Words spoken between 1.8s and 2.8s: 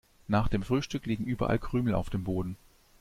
auf dem Boden.